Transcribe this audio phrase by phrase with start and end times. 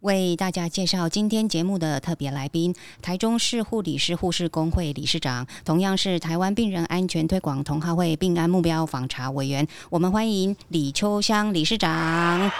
[0.00, 9.66] 为大家介绍今天节目的特别来宾，台中市护理师护士工会理事长，同样是台湾病人安全推广同好会病安目标访查委员。
[9.90, 12.50] 我们欢迎李秋香理事长。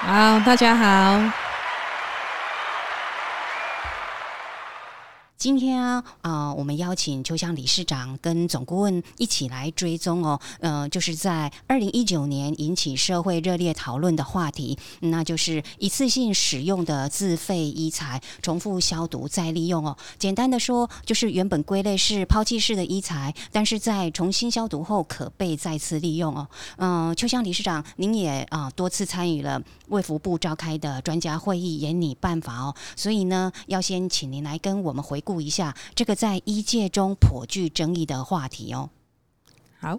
[0.00, 1.43] 好，大家好。
[5.36, 19.94] 今天啊，啊，我们邀请秋香理事长跟总顾问一起来追踪哦，呃，就是在二零一九年引起社会热烈讨论的话题，那就是一次性使用的自费医材重复消毒再利用哦。
[20.18, 26.48] 简单的说，就是原本归类是抛弃式的医材，但是在重新消毒后可被再次利用哦。
[26.76, 35.40] 嗯，秋香理事长，您也啊多次参与了卫福部召开的专家会议研拟办法哦，所以呢，要先请您来跟我们回顾。
[35.40, 38.88] 一下这个在医界中颇具争议的话题哦。
[39.80, 39.98] 好，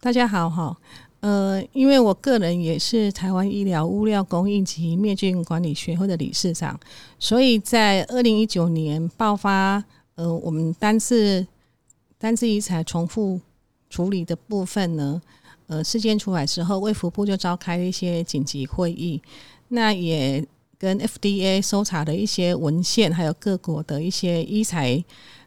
[0.00, 0.76] 大家好哈。
[1.20, 6.78] 呃，因为我个人也是台湾医疗物料供应及灭菌管理学会的理事长，
[7.18, 9.82] 所以在二零一九年爆发
[10.14, 11.44] 呃我们单次
[12.16, 13.40] 单次遗材重复
[13.90, 15.20] 处理的部分呢，
[15.66, 19.20] 呃事件出来之后，卫福部就召开了一些紧急会议，
[19.68, 20.46] 那也。
[20.78, 25.02] 跟 FDA 搜查的一些文献，还有各国的一些医材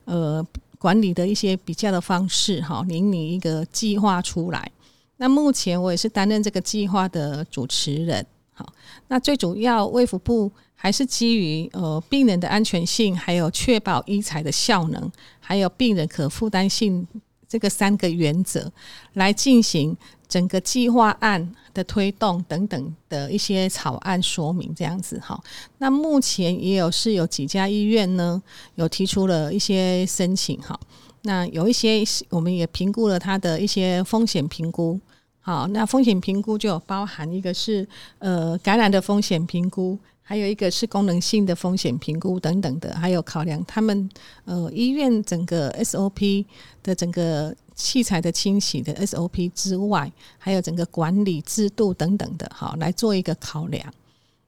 [0.06, 0.46] 呃
[0.78, 4.70] 管理的一些比较的方式，哈，拟拟一个计划出来。
[5.18, 8.68] 那目前我也是担任这个计划的主持人，好，
[9.08, 17.08] 那最主要卫福部还是基于呃病人的安全性，还有确保医材的效能，还有病人可负担性
[17.48, 18.72] 这个三个原则
[19.14, 19.96] 来进行。
[20.32, 25.38] 整个计划案的推动等等的一些草案说明，这样子哈。
[25.80, 28.42] 那目前也有是有几家医院呢，
[28.76, 30.80] 有提出了一些申请哈。
[31.24, 34.98] 那有一些我们也评估了它的一些风险评估。
[35.42, 37.86] 好，那风险评估就有包含一个是
[38.20, 44.10] 呃感染的风险评估，还有一个是功能性的风险评估等等的，还有考量他们
[44.46, 46.46] 呃医院整个 SOP
[46.82, 47.54] 的整个。
[47.82, 53.94] 器材的清洗的 SOP 之外，还有整个管理制度等等的，好来做一个考量。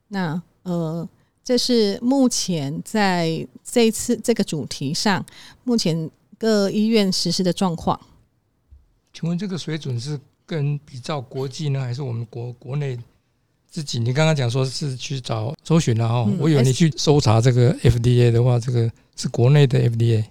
[0.10, 1.08] 那呃，
[1.44, 5.26] 这是目前在这次这个主题上，
[5.64, 8.00] 目前各医院实施的状况。
[9.12, 12.98] 请问这个水准是跟比照国际呢，还是我们国国内
[13.70, 14.00] 自己？
[14.00, 20.24] 你刚刚讲说是去找搜寻了哈，我以为你去搜查这个 FDA 的话，这个是国内的 FDA。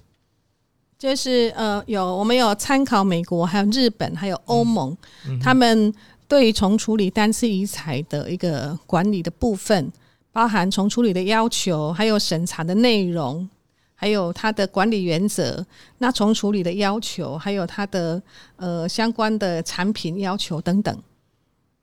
[1.03, 4.97] 就是呃，有我们有参考美国、还有日本、还有欧盟，
[5.43, 5.93] 他们
[6.29, 9.93] 对于重处理单次遗材的一个管理的部分，
[10.31, 13.51] 包含重处理的要求，还有审查的内容，
[13.97, 15.67] 还有它的管理原则。
[15.99, 18.23] 那重处理的要求，还有它的
[18.55, 20.97] 呃相关的产品要求等等。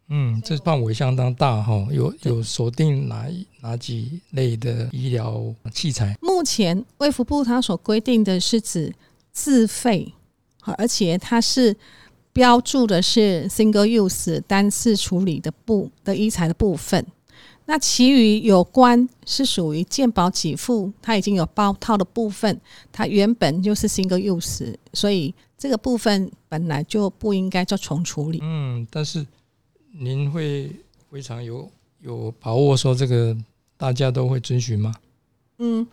[0.08, 3.28] 嗯，这范围相当大哈，有有锁定哪
[3.60, 5.44] 哪几类的医疗
[5.74, 6.16] 器材？
[6.22, 8.96] 目前卫福部它所规定的是指。
[9.32, 10.14] 自费，
[10.62, 11.76] 好，而且它是
[12.34, 17.06] 标注的是 single use 单次处理的部的医材的部分，
[17.66, 22.60] 那其余有关是属于健保给付，它已经有包套的部分，
[22.92, 28.40] 它原本就是 single use，所以这个部分本来就不应该做重处理。
[28.42, 29.26] 嗯，但是
[29.92, 30.72] 您会
[31.10, 31.70] 非常有
[32.02, 33.36] 有把握说这个
[33.78, 34.94] 大家都会遵循吗？
[35.60, 35.88] 嗯，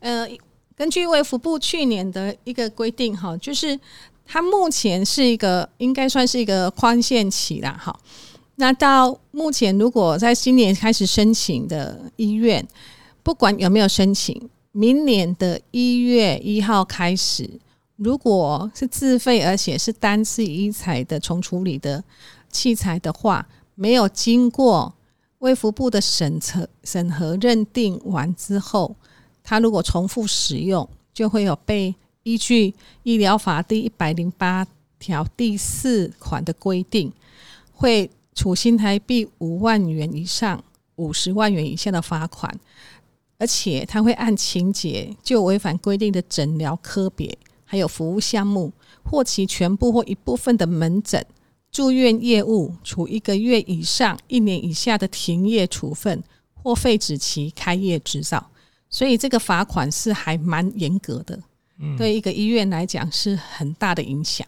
[0.00, 0.28] 呃。
[0.76, 3.78] 根据卫福部去年的一个规定，哈，就是
[4.26, 7.96] 它目前是一个应该算是一个宽限期啦，哈。
[8.56, 12.66] 那到目前，如果在今年开始申请的医院，
[13.22, 17.48] 不管有没有申请，明年的一月一号开始，
[17.96, 22.02] 如果是自费而且是单次医材的重处理的
[22.50, 23.46] 器材的话，
[23.76, 24.92] 没有经过
[25.38, 28.96] 卫福部的审核审核认定完之后。
[29.44, 31.94] 它如果重复使用，就会有被
[32.24, 34.66] 依据医疗法第一百零八
[34.98, 37.12] 条第四款的规定，
[37.70, 40.64] 会处新台币五万元以上
[40.96, 42.58] 五十万元以下的罚款，
[43.38, 48.72] 而且它会按情节就违反规定的诊疗科别，还有服务项目
[49.04, 51.24] 或其全部或一部分的门诊
[51.70, 56.24] 住院业务，处一个月以上一年以下的停业处分，
[56.54, 58.50] 或废止其开业执照。
[58.94, 61.36] 所以这个罚款是还蛮严格的，
[61.98, 64.46] 对一个医院来讲是很大的影响。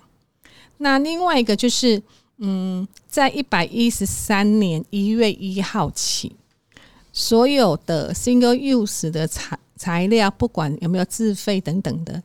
[0.79, 2.01] 那另外一个就是，
[2.39, 6.37] 嗯，在一百一十三年一月一号起，
[7.13, 12.23] 所有的 single use 的材材料，不管有没有自费等等的，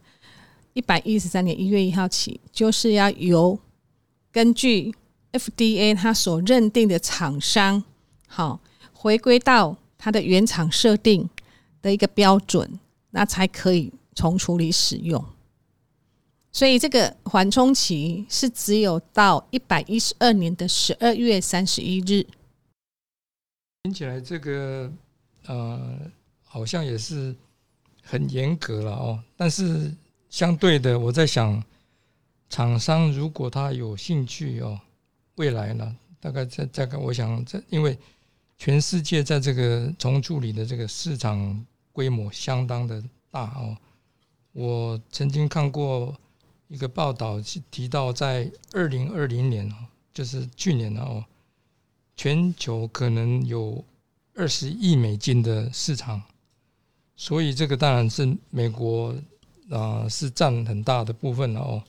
[0.73, 3.57] 一百一十三年一月一号起，就是要由
[4.31, 4.93] 根据
[5.31, 7.83] FDA 它所认定的厂商，
[8.27, 8.59] 好
[8.93, 11.27] 回归到它的原厂设定
[11.81, 12.79] 的一个标准，
[13.09, 15.23] 那才可以重处理使用。
[16.51, 22.25] 所以这个缓冲期是只有到一百一十二年的十二月三十一日。
[23.83, 24.91] 听起来这个
[25.45, 25.97] 呃，
[26.43, 27.33] 好像也是
[28.03, 29.23] 很严格了哦。
[29.37, 29.95] 但是
[30.29, 31.63] 相对的，我在想，
[32.49, 34.79] 厂商如果他有兴趣哦，
[35.35, 37.97] 未来呢，大概在大概，我想在因为
[38.57, 43.77] 全世界在这个重处理的这个市场规模相当的大哦。
[44.53, 46.15] 我曾经看过。
[46.67, 47.37] 一个报道
[47.69, 49.75] 提到，在二零二零年哦，
[50.13, 51.21] 就是去年哦，
[52.15, 53.83] 全球可能有
[54.35, 56.21] 二十亿美金的市场，
[57.17, 59.13] 所以这个当然是美国
[59.69, 61.83] 啊是占很大的部分了哦，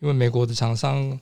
[0.00, 1.18] 因为美国的厂商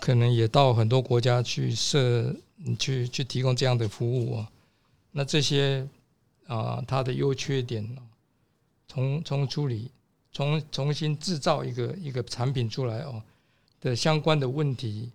[0.00, 2.34] 可能也到很多国家去设
[2.76, 4.50] 去去提供这样的服务啊，
[5.12, 5.86] 那这些
[6.54, 7.96] 啊它的优缺点
[8.86, 9.90] 从从处理。
[10.34, 13.22] 重重新制造一个一个产品出来哦
[13.82, 15.12] 的相关的问题，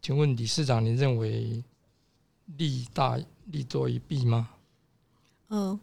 [0.00, 1.62] 请问李市长，您认为
[2.56, 3.18] 利大
[3.50, 4.48] 利多于弊吗？
[5.50, 5.78] 嗯，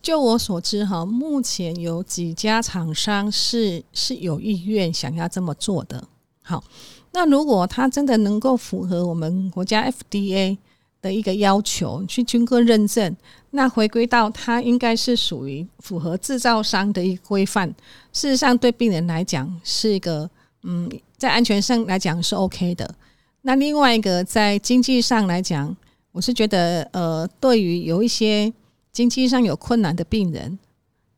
[0.00, 6.06] 就我所知哈，目前有几家厂商是是有意愿想要这么做的。
[6.42, 6.62] 好，
[7.10, 10.58] 那如果他真的能够符合我们国家 FDA。
[11.02, 13.16] 的一个要求去经过认证，
[13.52, 17.68] 那回归到它应该是属于符合制造商的一个规范。
[18.12, 20.28] 事实上，对病人来讲是一个
[20.62, 22.94] 嗯，在安全上来讲是 OK 的。
[23.42, 25.74] 那另外一个在经济上来讲，
[26.12, 28.52] 我是觉得呃，对于有一些
[28.92, 30.58] 经济上有困难的病人，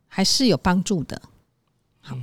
[0.06, 1.20] 还是有帮助的。
[2.00, 2.17] 好，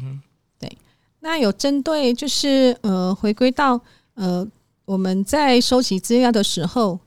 [0.57, 0.77] 对。
[1.19, 3.81] 那有针对就是呃，回归到
[4.13, 4.47] 呃，
[4.85, 6.97] 我们在收集资料的时候。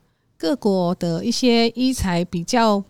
[0.42, 2.82] 各国的一些医材比较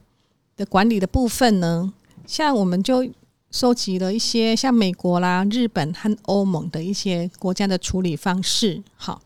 [0.56, 1.92] 的管理的部分呢，
[2.26, 3.06] 像我们就
[3.50, 8.82] 收集了一些像美国啦、日本和欧盟的一些国家的处理方式。
[8.96, 9.20] 好，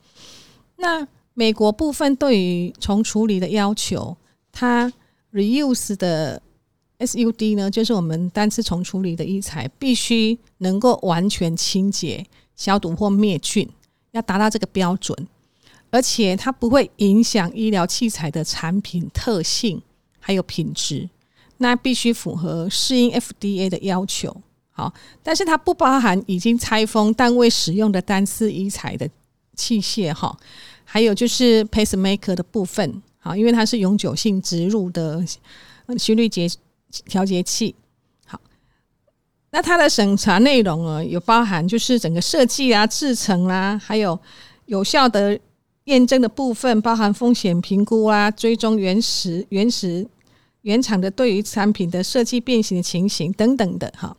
[0.78, 4.16] 那美国部分对于重处理的要求，
[4.50, 4.92] 它
[5.32, 6.42] reuse 的
[6.98, 12.26] SUD 呢，就是我们单次重处理的医材，必须能够完全清洁、
[12.56, 13.70] 消毒或灭菌，
[14.10, 15.16] 要达到这个标准。
[15.90, 19.80] 而且它不会影响医疗器材的产品特性
[20.18, 21.08] 还有品质，
[21.58, 24.36] 那必须符合适应 FDA 的要求。
[24.70, 24.92] 好，
[25.22, 29.08] 但是它不包含已经拆封但未使用的单次医材的
[29.54, 30.36] 器械哈，
[30.84, 35.24] 还有就是 pacemaker 的部分，好，因为它是永久性植入的
[35.96, 36.46] 心率节
[37.06, 37.74] 调节器。
[38.26, 38.38] 好，
[39.50, 44.18] 那它的审查内容呢，有包含就是整个设计啊、制成啦，还有
[44.66, 45.38] 有效的。
[45.86, 50.04] 验证的部分包含风险评估啊，追踪原始、原始
[50.62, 54.16] 原厂的对于产品的设计变形的情形等等的哈。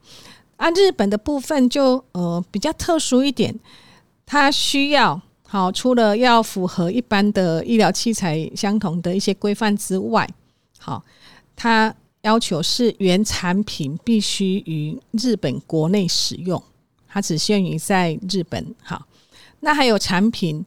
[0.55, 3.53] 按日本的部分就呃比较特殊一点，
[4.25, 10.25] 它需要好除了要符合一般的医疗器材相同的一些规范之外，
[10.79, 11.03] 好，
[11.53, 16.63] 它要求是原产品必须于日本国内使用，
[17.09, 18.73] 它只限于在日本。
[18.81, 19.05] 好，
[19.59, 20.65] 那还有产品。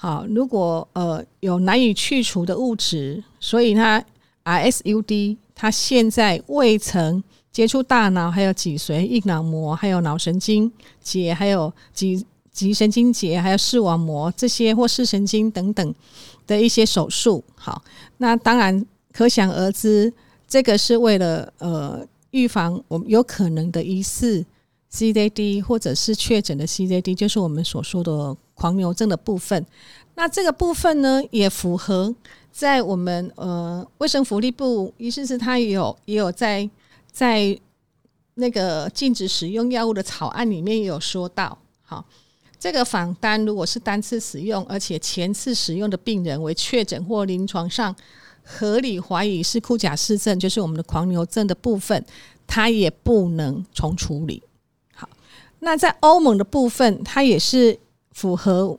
[0.00, 4.02] 好，如果呃有难以去除的物质，所以它
[4.44, 15.94] RSUD 它现在未曾接触大脑，还有脊髓、硬脑膜，还有脑神经节，还有脊脊神经节，还有视网膜这些或视神经等等
[16.46, 17.42] 的一些手术。
[17.56, 17.82] 好，
[18.18, 20.12] 那当然可想而知，
[20.46, 24.46] 这个是为了呃预防我们有可能的疑似
[24.92, 28.36] CJD 或者是确诊的 CJD，就是我们所说的。
[28.58, 29.64] 狂牛症的部分，
[30.16, 32.12] 那这个部分呢，也符合
[32.50, 36.68] 在我们呃卫生福利部，意思是它也有也有在
[37.12, 37.56] 在
[38.34, 42.04] 那个禁止使用药物的草案里面也有说到，好，
[42.58, 47.94] 这个访单如果是单次使用，而且前次使用的病人为确诊或临床上
[48.42, 52.04] 合理怀疑是库甲氏症，就是我们的狂牛症的部分，
[52.44, 54.42] 它也不能重处理。
[55.60, 57.78] 那在欧盟的部分，它也是。
[58.10, 58.76] 符合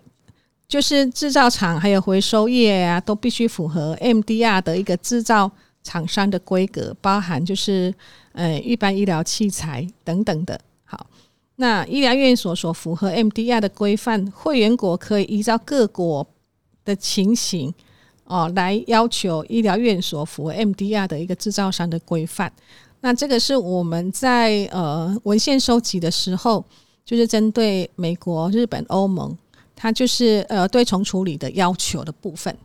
[0.68, 5.50] 就是制造厂还有回收业啊，都必须符合 MDR 的一个制造
[5.82, 7.94] 厂商的规格，包含就是
[8.34, 10.60] 呃一般医疗器材等等的。
[10.84, 11.08] 好，
[11.56, 16.28] 那医疗院所所符合 MDR 的规范，会员国可以依照各国
[16.84, 17.74] 的情形
[18.26, 22.52] 哦，来要求医疗院所符合 MDR 的一个制造商的规范。
[23.02, 26.66] 那这个是我们在呃文献收集的时候，
[27.06, 29.38] 就是针对美国、日本、欧盟，
[29.74, 32.58] 它就是呃对重处理的要求的部分。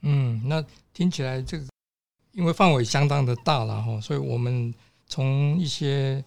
[0.00, 1.66] 嗯，那听起来这个
[2.32, 4.74] 因为范围相当的大了哈，所以我们
[5.06, 6.24] 从一些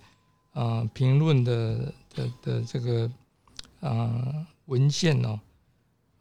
[0.54, 3.12] 啊评论的的的这个
[3.82, 5.40] 啊文献哦，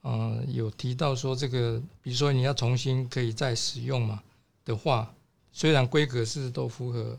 [0.02, 4.21] 啊有提到说这个，比如说你要重新可以再使用嘛
[4.64, 5.14] 的话。
[5.52, 7.19] 虽然规格是都符合，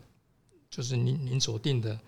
[0.70, 2.00] 就是您您所定的，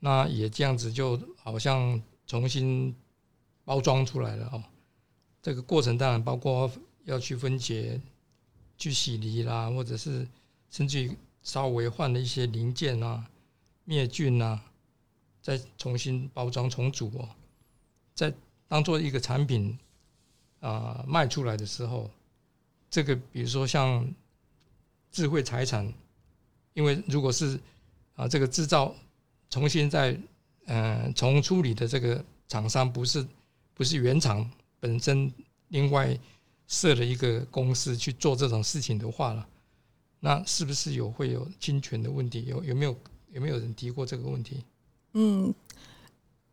[0.00, 2.94] 那也这样子就好像重新
[3.64, 4.64] 包装出来了哦。
[5.42, 6.70] 这个过程当然包括
[7.04, 8.00] 要去分解、
[8.78, 10.26] 去洗离啦，或者是
[10.70, 13.28] 甚至于稍微换了一些零件啊、
[13.84, 14.62] 灭菌啊，
[15.42, 17.28] 再重新包装重组哦，
[18.14, 18.32] 在
[18.66, 19.78] 当做一个产品
[20.60, 22.10] 啊卖出来的时候，
[22.88, 24.10] 这个比如说像。
[25.18, 25.92] 智慧财产，
[26.74, 27.58] 因为如果是
[28.14, 28.94] 啊，这个制造
[29.50, 30.16] 重新再
[30.66, 33.26] 嗯重处理的这个厂商不是
[33.74, 34.48] 不是原厂
[34.78, 35.28] 本身
[35.70, 36.16] 另外
[36.68, 39.44] 设了一个公司去做这种事情的话了，
[40.20, 42.44] 那是不是有会有侵权的问题？
[42.44, 42.96] 有有没有
[43.32, 44.62] 有没有人提过这个问题？
[45.14, 45.52] 嗯，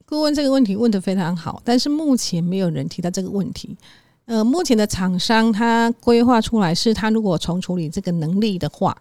[0.08, 3.78] 顾问这个问题问的非常好，但是目前没有人提到这个问题。
[4.26, 8.98] 呃，目前的厂商他规划出来是，他如果重处理这个能力的话，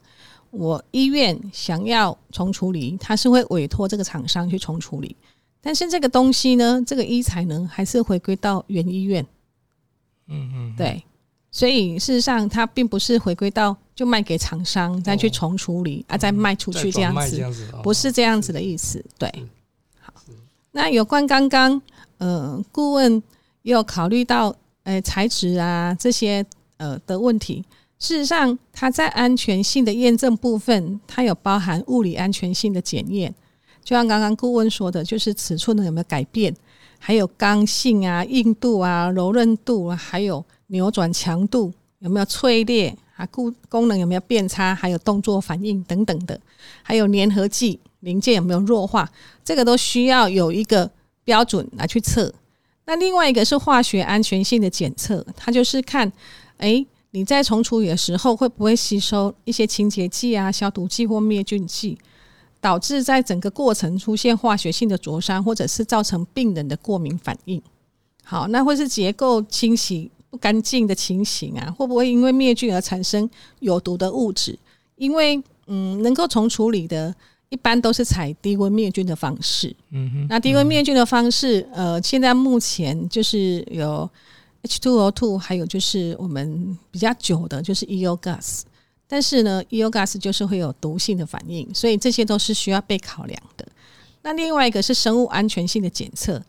[0.50, 5.16] 我医院想要重处理，他是会委托这个厂商去重处理。
[5.62, 9.26] 但是这个东西呢，这个医材呢，还是回归到原医院。
[10.28, 11.02] 嗯嗯，对。
[11.50, 17.42] 所以事实上，它并不是回归到就卖给厂商再去重处理啊，再卖出去这样子，
[17.82, 19.02] 不是这样子的意思。
[19.16, 19.32] 对。
[19.98, 20.12] 好，
[20.72, 21.80] 那有关刚刚
[22.18, 23.22] 呃，顾问
[23.62, 24.54] 也有考虑到。
[24.84, 26.44] 诶，材质啊这些
[26.76, 27.64] 呃的问题，
[27.98, 33.34] 事实上，它在安全性的验证部分，它有包含物理安全性的检验。
[33.82, 36.54] 就像刚刚顾问说的，就是尺寸的有没有改变，
[36.98, 46.38] 还有刚性啊、硬度啊、柔韧度，啊还有扭转强度有没有脆裂啊，功功能有没有变差，还有动作反应等等的，
[46.82, 49.10] 还有粘合剂零件有没有弱化，
[49.44, 50.90] 这个都需要有一个
[51.22, 52.32] 标准来去测。
[52.86, 56.12] 那另外一个是化学安全性的检测，它就是看，
[56.58, 61.96] 哎，你在重处理的时候会不会吸收一些清洁剂啊、消毒剂或灭菌剂，
[62.60, 67.62] 导致在整个过程出现化学性的灼伤，或者是造成病人的过敏反应。
[68.22, 71.70] 好，那会是结构清洗不干净的情形啊？
[71.70, 73.28] 会不会因为灭菌而产生
[73.60, 74.58] 有毒的物质？
[74.96, 77.14] 因为嗯，能够重处理的。
[77.54, 79.72] 一般都是采低温灭菌的方式。
[79.90, 84.10] 嗯哼，那低温灭菌的方式，呃，现在目前就是有
[84.64, 88.62] H2O2，还有就是我们比较久的就是 EO gas。
[89.06, 93.64] 但是呢，EO gas 就是会有毒性的反应，所以这些都是需要被考量的。
[94.22, 96.42] 那另外一个是生物安全性的检测，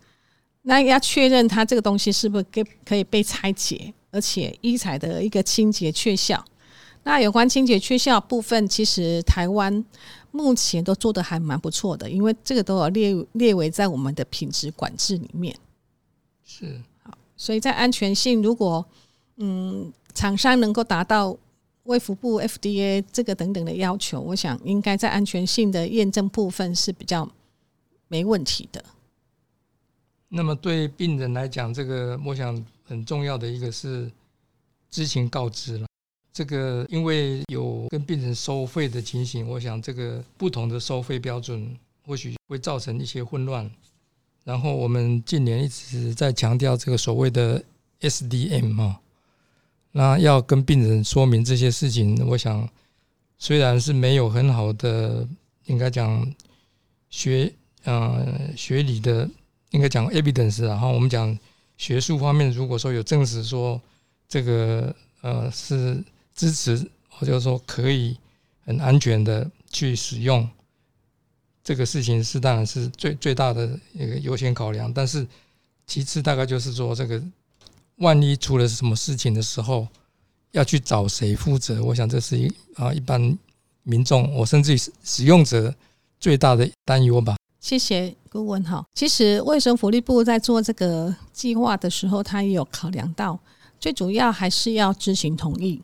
[0.64, 6.44] 那要确认它这个东西是不是可可以被拆解，而且医材的一个清洁确效。
[7.04, 9.86] 那有关清洁确效部分，其实台湾。
[10.36, 15.56] 目前都做的还蛮不错的，因为这个都有列列为在我们的品质管制里面。
[16.44, 18.86] 是好，所以在安全性，如果
[19.38, 21.38] 嗯厂商能够达到
[21.84, 27.32] 卫福部 FDA 这个等等的要求，我想应该在安全性的验证部分是比较
[28.10, 28.84] 没问题的。
[30.27, 34.12] 那么对病人来讲，这个我想很重要的一个是
[34.89, 35.88] 知情告知了。
[36.36, 41.74] 这个因为有跟病人收费的情形，我想这个不同的收费标准
[42.06, 43.72] 或许会造成一些混乱。
[44.44, 47.63] 然后我们近年一直在强调这个所谓的
[48.01, 49.00] SDM 啊，
[49.94, 52.68] 那要跟病人说明这些事情，我想
[53.38, 55.25] 虽然是没有很好的，
[55.68, 56.30] 应该讲
[57.10, 57.50] 学
[57.86, 59.30] 呃学理的，
[59.72, 61.39] 应该讲 evidence，然后我们讲
[61.77, 63.82] 学术方面，如果说有证实说
[64.27, 66.04] 这个呃是。
[66.36, 68.18] 支持，或者说可以
[68.65, 70.48] 很安全的去使用
[71.63, 74.94] 这个事情是当然是最最大的一个优先考量。
[74.94, 75.25] 但是
[75.88, 77.24] 其次大概就是说，这个
[77.98, 79.88] 万一出了什么事情的时候，
[80.51, 81.84] 要去找谁负责？
[81.84, 83.38] 我想这是一啊一般
[83.84, 85.74] 民众，我甚至于使用者
[86.20, 87.38] 最大的担忧吧。
[87.60, 88.86] 谢谢顾问哈。
[88.94, 93.39] 其实卫生福利部在做这个计划的时候，他也有考量到，
[93.80, 95.82] 最主要还是要知行同意。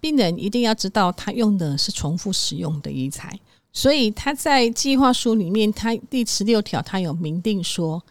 [0.00, 3.38] 病人一定要知道，他用的是重复使用的医材，
[3.72, 8.02] 所以他在计划书里面，他第十六条他有明定说，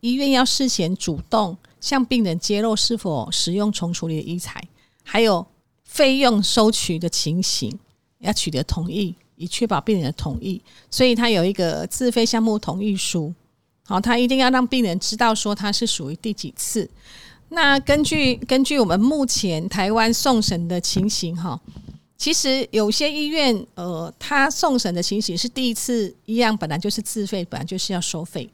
[0.00, 4.62] 医院要事先主动向病人揭露是否使用重处理的医材，
[5.02, 5.46] 还有
[5.84, 7.76] 费用收取的情形，
[8.18, 10.60] 要取得同意，以确保病人的同意。
[10.90, 13.34] 所以他有一个自费项目同意书，
[13.84, 16.88] 好，他一定要让病人知道说他是属于第几次。
[17.50, 21.60] 那根据根据我们目前台湾送审的情形，哈。
[22.16, 28.46] 其实有些医院，呃，他送审的情形是第一次一样，本来就是自费，本来就是要收费。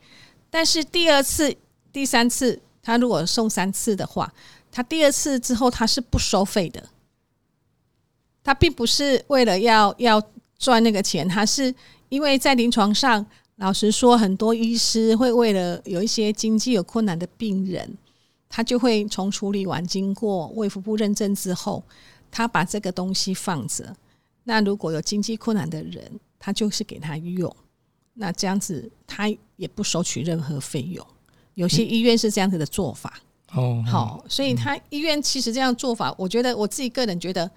[0.49, 1.53] 但是第二次、
[1.93, 4.33] 第三次，他如果送三次的话，
[4.71, 6.81] 他第二次之后他是不收费的。
[8.45, 10.23] 他并不是为了要要
[10.57, 11.75] 赚那个钱，他是
[12.09, 13.27] 因为在临床上，
[13.57, 17.99] 老实说，很多医师会为了有一些经济有困难的病人，
[18.49, 21.83] 他就会从处理完经过卫福部认证之后。
[22.29, 23.97] 他把这个东西放着，
[24.45, 27.57] 那如果有经济困难的人，他就是给他用，
[28.15, 31.07] 那这样子他也不收取任何费用。
[31.55, 33.21] 有些医院是这样子的做法。
[33.53, 37.51] 哦，好，所以他医院其实这样做法，我觉得我自己个人觉得，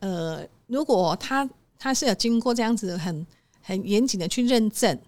[0.00, 3.24] 呃，如果他他是有经过这样子很
[3.60, 4.98] 很严谨的去认证，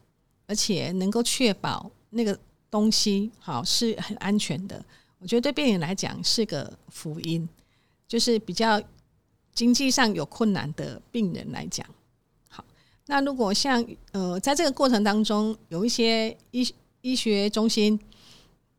[0.47, 2.39] 而且能够确保那个
[2.71, 4.85] 东西好是很安全的，
[5.19, 7.49] 我觉得对病人来讲是个福音，
[8.07, 8.83] 就是比较。
[9.55, 11.85] 经济上有困难的病人来讲，
[12.49, 12.65] 好，
[13.07, 17.99] 那如果像呃，在这个过程当中，有一些医医学中心，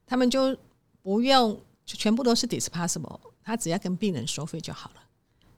[0.06, 0.56] 他们就
[1.02, 5.02] 不用全部都是 disposable，他只要跟病人收费就好了。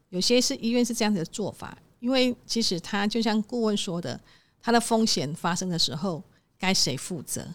[0.09, 4.19] 有些是医院是这样的做法，因为其实他就像顾问说的，
[4.59, 6.23] 他的风险发生的时候
[6.57, 7.47] 该谁负责？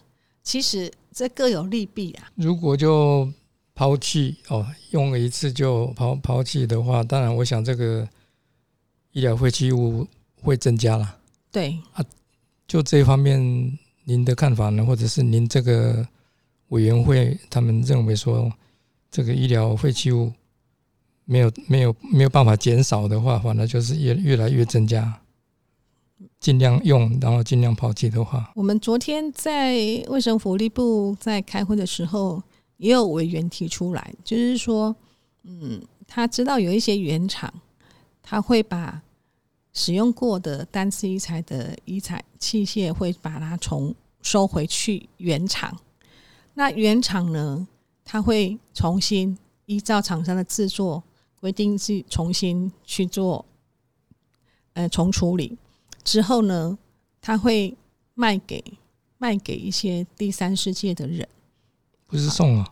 [0.47, 2.31] 其实这各有利弊啊。
[2.35, 3.29] 如果就
[3.75, 8.07] 抛弃哦，用了一次就抛抛弃的话，当然我想这个
[9.11, 10.07] 医疗废弃物
[10.41, 11.17] 会增加了。
[11.51, 12.05] 对啊，
[12.65, 13.37] 就这方面
[14.05, 16.07] 您的看法呢，或者是您这个
[16.69, 18.49] 委员会他们认为说，
[19.11, 20.31] 这个医疗废弃物
[21.25, 25.19] 没有没有没有办法减少的话，反而就是越越来越增加，
[26.39, 28.51] 尽量用，然后尽量抛弃的话。
[28.55, 29.75] 我们昨天在
[30.07, 32.41] 卫生福利部在开会的时候。
[32.77, 34.95] 也有委员提出来，就是说，
[35.41, 37.51] 嗯，他知道有一些原厂，
[38.21, 39.01] 他会把
[39.73, 45.75] 使用过的单次医材的医材器械，会把它重收回去原厂。
[46.53, 47.67] 那原厂呢，
[48.05, 51.03] 他会重新依照厂商的制作
[51.41, 53.43] 规定，去重新去做，
[54.73, 55.57] 呃，重处理
[56.07, 56.77] 之后呢，
[57.19, 57.75] 他会
[58.13, 58.63] 卖给
[59.17, 61.27] 卖给一些第三世界的人。
[62.07, 62.65] 不是送啊？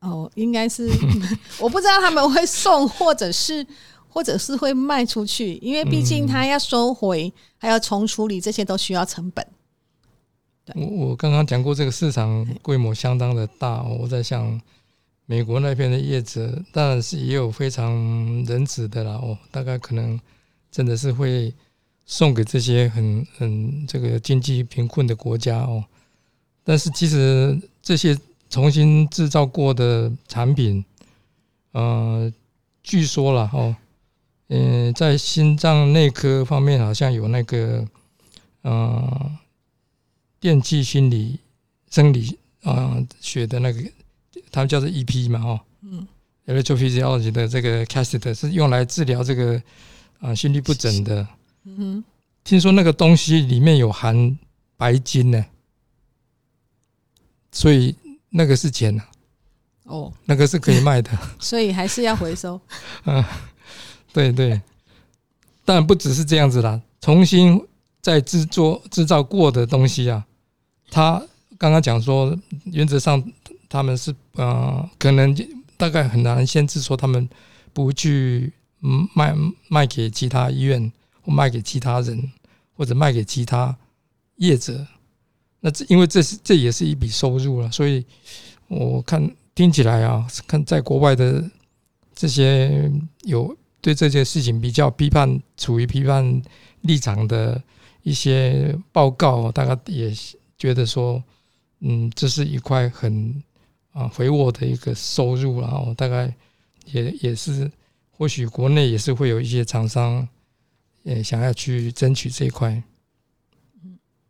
[0.00, 0.90] 哦，应该是
[1.58, 3.66] 我不知道他们会送，或者是
[4.08, 9.46] 或者是会卖出去，因为毕竟他要收回，还要重处理，这些都需要成本。
[10.74, 13.82] 我我刚刚讲过，这个市场规模相当的大。
[13.82, 14.60] 我在想，
[15.24, 19.12] 美国那边的业者当然是也有非常仁慈的啦。
[19.12, 20.20] 哦，大概可能
[20.70, 21.54] 真的是会
[22.12, 25.84] 送给这些很很这个经济贫困的国家哦。
[26.62, 28.18] 但是其实这些。
[28.52, 30.84] 重新制造过的产品，
[31.70, 32.30] 呃，
[32.82, 33.74] 据说了哦，
[34.48, 37.82] 嗯，在心脏内科方面好像有那个，
[38.60, 39.38] 呃，
[40.38, 41.40] 电气心理
[41.90, 43.80] 生理啊学的那个，
[44.50, 46.06] 他们叫做 EP 嘛，哦，嗯
[46.44, 49.62] ，electrophysiology 的这个 cassette 是用来治疗这个
[50.20, 51.26] 啊心律不整的，
[51.64, 52.02] 嗯
[52.44, 54.38] 听说那个东西里面有含
[54.76, 55.44] 白金呢，
[57.52, 57.94] 所以。
[58.34, 59.02] 那个是钱呐，
[59.84, 62.58] 哦，那个是可以卖的， 所以还是要回收。
[63.04, 63.22] 嗯，
[64.10, 64.58] 对对，
[65.62, 67.62] 当然不只是这样子啦，重新
[68.00, 70.24] 再制作制造过的东西啊，
[70.90, 71.22] 他
[71.58, 73.22] 刚刚讲说，原则上
[73.68, 75.36] 他们是呃，可能
[75.76, 77.28] 大概很难限制说他们
[77.74, 78.50] 不去
[79.14, 79.34] 卖
[79.68, 80.90] 卖给其他医院，
[81.22, 82.32] 或卖给其他人，
[82.76, 83.74] 或者卖给其他
[84.36, 84.86] 业者。
[85.60, 88.04] 那这因为这是这也是一笔收入了，所以
[88.68, 91.48] 我看听起来啊，看在国外的
[92.14, 92.90] 这些
[93.22, 96.42] 有对这件事情比较批判、处于批判
[96.80, 97.62] 立场的
[98.02, 100.12] 一些报告，大概也
[100.58, 101.22] 觉得说，
[101.78, 103.40] 嗯，这是一块很
[103.92, 106.34] 啊肥沃的一个收入，然后大概
[106.86, 107.70] 也也是
[108.10, 110.26] 或许国内也是会有一些厂商
[111.02, 112.82] 也想要去争取这一块。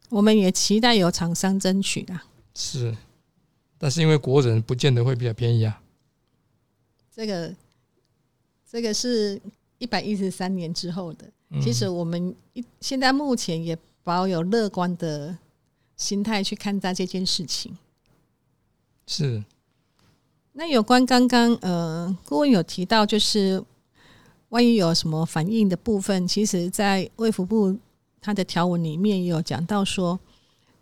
[0.09, 2.21] 我们也期待有厂商争取的，
[2.55, 2.95] 是，
[3.79, 5.81] 但是因为国人不见得会比较便宜啊。
[7.11, 7.55] 这个，
[8.71, 9.41] 这个是
[9.79, 11.27] 一百一十三年之后的。
[11.63, 15.37] 其实我们一现在目前也保有乐观的
[15.97, 17.77] 心态去看待这件事情。
[19.07, 19.43] 是。
[20.53, 23.63] 那有关刚刚呃，顾问有提到，就是
[24.53, 27.75] 万一有什么反应的部分，其实，在卫福部
[28.21, 30.21] 它的条文里面也有讲到说，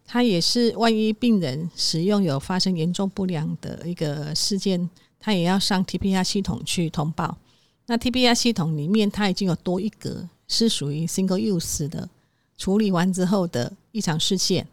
[0.05, 7.37] 它也是万一病人使用有发生严重不良的一个事件，它也要上 TPR 系统去通报。
[7.87, 12.09] 那 TPR 系统里面，它已经有多一格是属于 single use 的
[12.59, 14.67] 处理完之后的异常事件。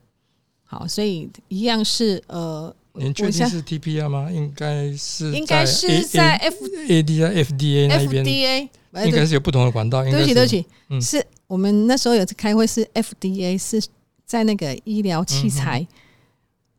[0.63, 2.75] 好，所以一样是呃。
[2.97, 4.29] 您确定是 TPR 吗？
[4.31, 6.55] 应该是应该是在 F
[6.89, 8.69] A D 啊 F D A 那边，F D A
[9.05, 10.03] 应该是有不同的管道。
[10.03, 10.65] 对不起，对不起，
[11.01, 13.81] 是我们那时候有次开会是 F D A 是
[14.25, 15.87] 在那个医疗器材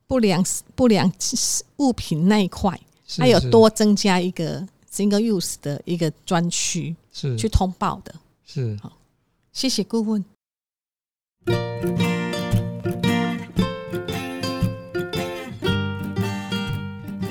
[0.06, 1.10] 不良不良
[1.76, 2.78] 物品那一块，
[3.16, 8.14] 它有多增加一个 single use 的一个专区，是去通报的。
[8.44, 8.98] 是好，
[9.52, 10.24] 谢谢顾问。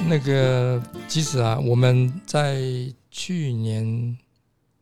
[0.10, 2.62] 那个，其实啊，我们在
[3.12, 4.18] 去年，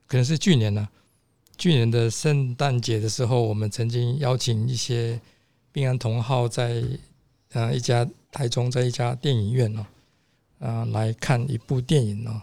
[0.06, 0.88] 可能是去年呢，
[1.58, 5.20] 去年的圣诞节的时候，我们曾经邀请一些
[5.72, 6.84] 病安同好在
[7.54, 9.86] 呃一家台中在一家电影院哦，
[10.60, 12.40] 啊来看一部电影哦。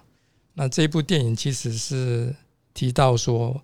[0.54, 2.34] 那这部电影其实是
[2.74, 3.62] 提到说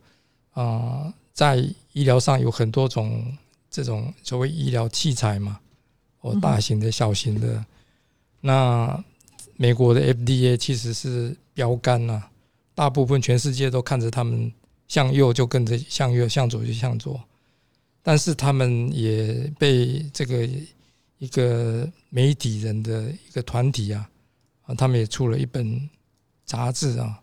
[0.52, 1.56] 啊，在
[1.92, 3.36] 医疗上有很多种
[3.68, 5.58] 这种所谓医疗器材嘛，
[6.20, 7.64] 哦大型的小型的。
[8.40, 9.04] 那
[9.60, 12.22] 美国的 FDA 其实是标杆呐，
[12.76, 14.52] 大部分全世界都看着他们
[14.86, 17.20] 向右就跟着向右，向左就向左。
[18.00, 20.48] 但是他们也被这个
[21.18, 24.08] 一个媒体人的一个团体啊，
[24.62, 25.90] 啊，他们也出了一本
[26.46, 27.20] 杂志啊。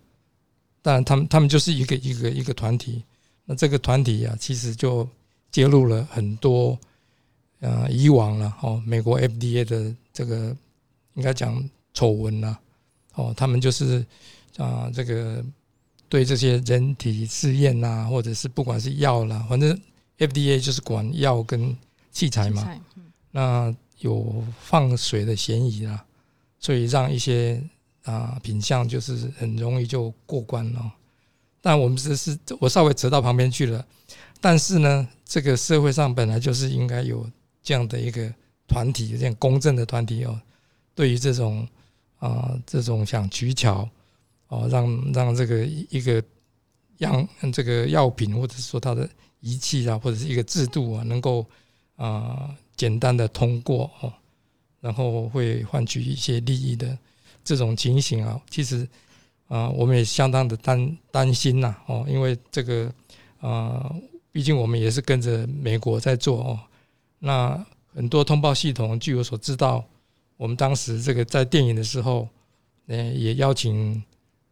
[0.81, 3.01] 当然，他们他们就是一个一个一个团体。
[3.45, 5.07] 那这个团体啊，其实就
[5.51, 6.77] 揭露了很多
[7.61, 10.53] 呃以往了哦，美国 FDA 的这个。
[11.17, 11.63] 应该讲
[11.95, 12.55] 丑闻呐，
[13.15, 14.05] 哦，他们就是
[14.57, 15.43] 啊，这个
[16.07, 19.75] 对这些人体试验呐，或者是不管是药啦，反正
[20.19, 21.75] FDA 就是管药跟
[22.11, 22.79] 器材嘛，
[23.31, 26.05] 那有放水的嫌疑啦，
[26.59, 27.63] 所以让一些
[28.03, 30.91] 啊品相就是很容易就过关了。
[31.61, 33.83] 但我们只是我稍微扯到旁边去了，
[34.39, 37.27] 但是呢，这个社会上本来就是应该有
[37.63, 38.31] 这样的一个
[38.67, 40.39] 团体，这样公正的团体哦。
[40.93, 41.67] 对于这种
[42.25, 43.87] 啊，这种想取巧
[44.47, 46.23] 哦，让让这个一个
[46.97, 49.07] 样这个药品，或者说它的
[49.41, 51.45] 仪器啊，或者是一个制度啊，能够
[51.95, 54.11] 啊简单的通过哦，
[54.81, 56.97] 然后会换取一些利益的
[57.43, 58.87] 这种情形啊，其实
[59.47, 62.91] 啊，我们也相当的担担心呐哦，因为这个
[63.39, 63.93] 啊，
[64.31, 66.59] 毕竟我们也是跟着美国在做哦，
[67.19, 69.85] 那很多通报系统，据我所知道。
[70.37, 72.27] 我们当时这个在电影的时候，
[72.87, 74.03] 呃，也邀请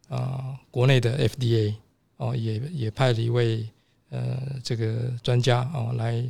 [0.08, 1.74] 啊国内的 FDA
[2.16, 3.68] 哦，也也派了一位
[4.08, 6.24] 呃这个专家啊来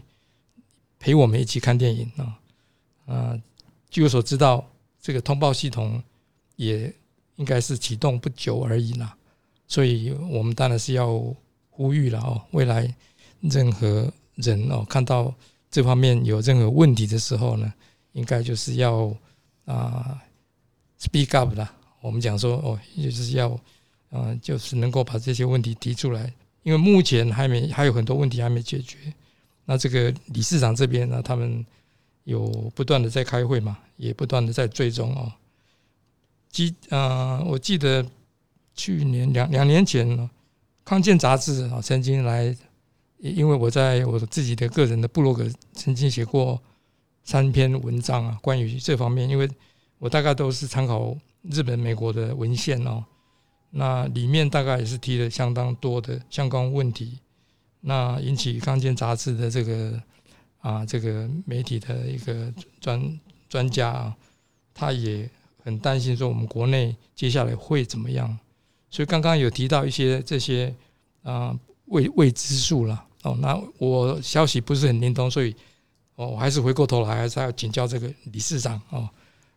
[0.98, 2.40] 陪我们一起看电影啊
[3.06, 3.42] 啊，
[3.90, 4.68] 据我所知道，
[5.00, 6.02] 这个通报系统
[6.56, 6.92] 也
[7.36, 9.16] 应该是启动不久而已啦，
[9.68, 11.22] 所以我们当然是要
[11.70, 12.92] 呼吁了哦，未来
[13.40, 15.32] 任何人哦看到
[15.70, 17.72] 这方面有任何问题的时候呢，
[18.14, 19.16] 应该就是要。
[19.66, 20.22] 啊
[21.00, 21.74] ，speak up 啦！
[22.00, 23.59] 我们讲说哦，就是要，
[24.11, 26.31] 嗯，就是能够把这些问题提出来，
[26.62, 28.98] 因为目前还没还有很多问题还没解决。
[29.64, 31.64] 那这个理事长这边呢，他们
[32.24, 35.33] 有不断的在开会嘛，也不断的在追踪哦。
[36.50, 38.05] 记啊，我记得
[38.74, 40.31] 去年两两年前呢，
[40.85, 42.55] 康健杂志啊曾经来，
[43.18, 46.62] 因为我在我自己的个人的部落格曾经写过。
[47.24, 49.48] 三篇文章啊，关于这方面，因为
[49.98, 53.02] 我大概都是参考日本、美国的文献哦，
[53.70, 57.18] 那里面大概也是提了相当多的相关问题，
[57.80, 60.02] 那引起康健杂志的这个
[60.60, 64.16] 啊，这个媒体的一个专专家啊，
[64.74, 65.28] 他也
[65.62, 68.38] 很担心说我们国内接下来会怎么样，
[68.90, 70.74] 所以刚刚有提到一些这些
[71.22, 75.56] 啊未未知数了哦，那我消息不是很灵通，所以。
[76.16, 79.09] 哦，我还是回过头来，还是要请教这个理事长哦。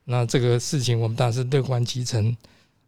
[0.06, 2.36] 那这个事情，我们当然是乐观其成，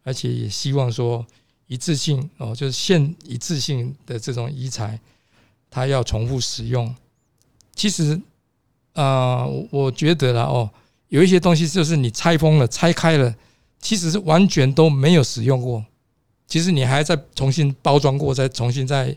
[0.04, 1.26] 而且也希望说
[1.68, 5.00] 一致性哦，就是现一致性的这种遗材，
[5.70, 6.96] 它要重复使用。
[7.76, 8.20] 其实
[8.94, 10.70] 啊，我觉得了哦，
[11.10, 13.36] 有一些东西就是你拆封了、拆开了，
[13.80, 15.86] 其实是完全都没有使用过。
[16.48, 19.16] 其实你还在重新包装过，再重新再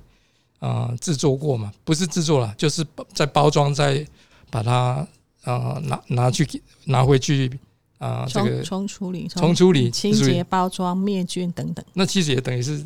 [0.58, 2.84] 啊制作过嘛，不是制作了，就是
[3.14, 4.06] 在包装再
[4.52, 5.08] 把它
[5.44, 6.46] 啊拿拿去
[6.84, 7.50] 拿回去
[7.96, 11.82] 啊这个重重处理、重处理清洁、包装、灭菌等等。
[11.94, 12.84] 那其实也等于是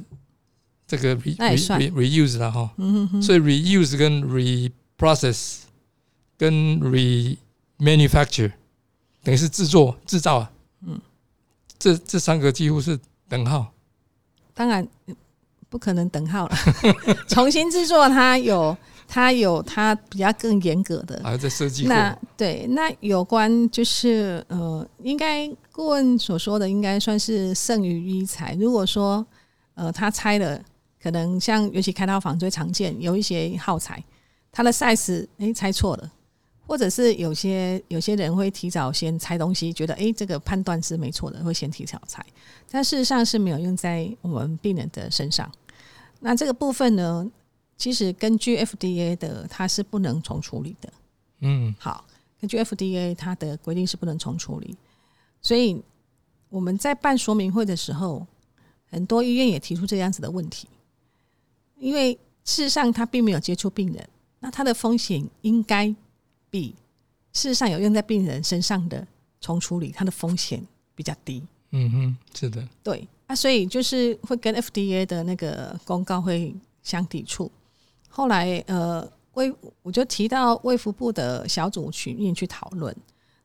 [0.87, 2.71] 这个 re re reuse 了哈。
[2.77, 5.63] 嗯哼哼，所以 reuse 跟 reprocess
[6.39, 8.53] 跟 remanufacture
[9.25, 10.53] 等于是制作制造啊。
[10.87, 11.01] 嗯，
[11.79, 12.97] 这这三个几乎是
[13.29, 13.73] 等号。
[14.55, 14.87] 当然
[15.69, 16.57] 不可能等号了。
[17.27, 18.77] 重新制作它有
[19.09, 21.21] 它有它比较更严格的。
[21.23, 21.85] 还在设计。
[21.87, 28.57] 那对，那有关就是呃，应该顾问所说的应该算是剩余医材。
[28.59, 29.25] 如果说
[29.75, 30.61] 呃他拆了，
[31.03, 34.03] 可能像尤其开刀房最常见有一些耗材，
[34.51, 36.11] 它的 size 诶拆错了，
[36.67, 42.25] 或者是有些有些人会提早先拆东西，觉得诶这个判断是没错的，会先提早拆，
[42.71, 45.51] 但事实上是没有用在我们病人的身上。
[46.19, 47.31] 那这个部分呢，
[47.77, 50.93] 其实根据 FDA 的，它是不能重处理的。
[51.41, 52.05] 嗯好，
[52.41, 54.77] 根据 FDA 它的规定是不能重处理，
[55.43, 55.83] 所以
[56.49, 58.27] 我们在办说明会的时候，
[58.89, 60.67] 很多医院也提出这样子的问题，
[61.79, 64.09] 因为事实上他并没有接触病人，
[64.41, 65.95] 那他的风险应该
[66.49, 66.75] 比
[67.33, 69.07] 事实上有用在病人身上的
[69.41, 71.43] 重处理，它的风险比较低。
[71.73, 72.67] 嗯哼，是的。
[72.83, 77.51] 对那，所以就是会跟 FDA 的那个公告会相抵触。
[78.17, 82.97] 后来呃，卫我就提到卫福部的小组群面去讨论。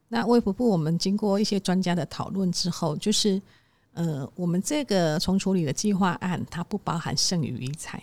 [0.07, 3.41] 那卫福部我们经过一些专家的讨论之后，就是
[3.91, 8.01] 呃，我们这个重处理的计划案，它不包含剩余医材。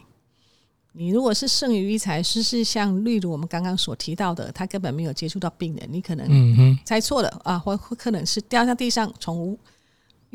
[0.92, 9.58] 你如果是剩余医材，是是像例如我们刚刚所提到的，他根本没有接触到病人，你可能猜错了啊，或或可能是掉在地上从无，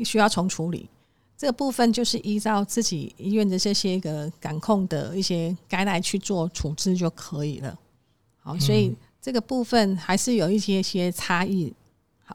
[0.02, 0.88] 需要重处理。
[1.44, 7.78] 这个部分就是依照自己医院的这些个感控的一些该来去做处置就可以了。
[8.38, 11.70] 好，所以这个部分还是有一些些差异。
[12.24, 12.34] 好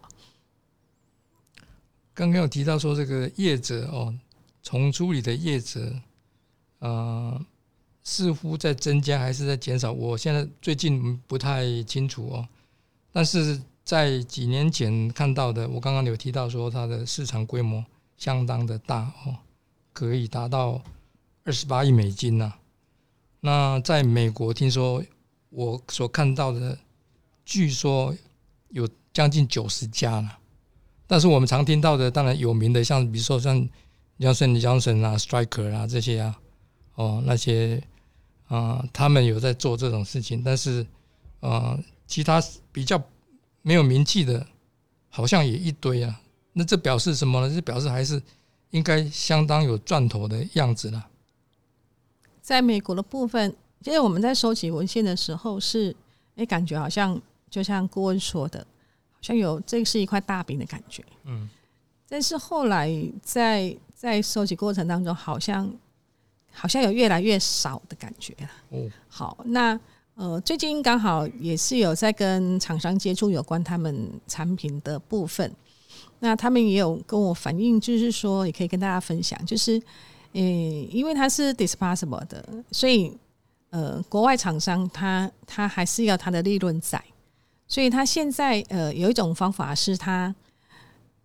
[2.14, 4.14] 刚刚有提到说这个业者哦，
[4.62, 5.92] 重处理的业者，
[6.78, 7.44] 呃，
[8.04, 9.92] 似乎在增加还是在减少？
[9.92, 12.48] 我现在最近不太清楚哦，
[13.12, 17.84] 但是在几年前看到的，我刚刚有提到说它的市场规模
[18.20, 19.38] 相当的大哦，
[19.94, 20.80] 可以达到
[21.46, 22.54] 二十八亿美金呐、
[23.40, 25.02] 那在美国，听说
[25.50, 26.78] 我所看到的，
[27.46, 28.14] 据说
[28.68, 30.38] 有将近九十家了。
[31.08, 33.68] 但是我们常听到的，当然有名的，像比如说像
[34.20, 36.40] 江森、江森啊、Striker 啊这些啊，
[36.96, 37.82] 哦那些
[38.48, 40.86] 啊、他们有在做这种事情，但是
[41.40, 43.02] 呃，其他比较
[43.62, 44.46] 没有名气的，
[45.08, 46.20] 好像也一堆啊。
[46.60, 47.56] 那这表示什么呢？
[47.56, 48.22] 这表示还是
[48.72, 51.08] 应该相当有赚头的样子了。
[52.42, 55.96] 在美国的部分，其实我们在收集文献的时候是，
[56.36, 57.20] 哎，感觉好像
[57.50, 61.02] 就像顾问说的，好像有这是一块大饼的感觉。
[61.24, 61.50] 嗯，
[62.10, 62.92] 但是后来
[63.24, 65.72] 在在收集过程当中，好像
[66.52, 68.50] 好像有越来越少的感觉了。
[68.72, 69.80] 哦，好，那
[70.16, 75.50] 呃，最近刚好也是有在跟厂商接触有关他们产品的部分，
[76.20, 79.82] 那他们也有跟我反映，就是说也可以跟大家分享，就是
[80.34, 83.12] 呃，因为它是 disposable 的，所以
[83.70, 87.02] 呃，国外厂商他他还是要他的利润在，
[87.68, 90.34] 所以他现在呃有一种方法是他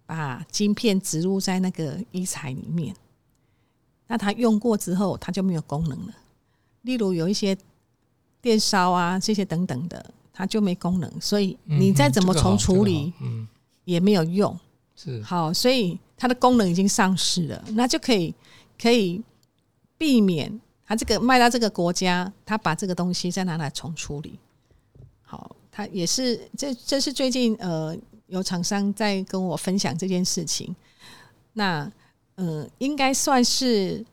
[0.06, 2.94] 把晶片植入在那个医材里面，
[4.06, 6.14] 那他用过之后，它就没有功能了。
[6.82, 7.56] 例如有一些
[8.42, 13.48] 电烧啊这些等等的，它就没功能，所以你再怎么重处理，嗯，
[13.86, 14.54] 也没有用。
[14.96, 18.34] 是好，所以它的功能已经丧失了，那就可以
[18.80, 19.22] 可以
[19.98, 24.38] 避免它这个卖到这个国家，他把这个东西再拿来重处理。
[25.22, 30.74] 好，它也是这这是最近呃有厂商在跟我分享这件事情，
[31.54, 31.90] 那
[32.36, 34.04] 呃应该算是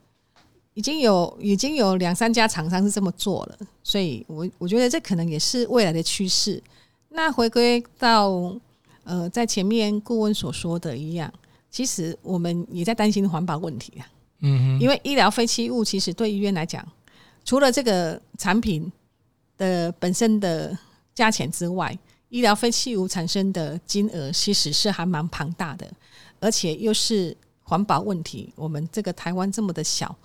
[0.74, 6.62] 已经有已经有两三家厂商是这么做了，所以我我觉得这可能也是未来的趋势。
[7.10, 8.56] 那回归到
[9.04, 11.32] 呃，在前面顾问所说的一样，
[11.70, 14.08] 其实我们也在担心环保问题啊。
[14.40, 16.88] 嗯哼，因为医疗废弃物其实对医院来讲，
[17.44, 18.92] 除了这个产品
[19.58, 20.78] 的本身的
[21.14, 21.98] 价钱之外，
[22.30, 25.92] 医疗废弃物产生的金额其实是还蛮庞大的，
[26.40, 28.52] 而且又是环保问题。
[28.56, 30.16] 我们这个台湾这么的小，